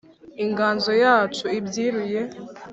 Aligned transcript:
inganzo 0.43 0.91
yacu 1.03 1.45
ibyiruye, 1.59 2.21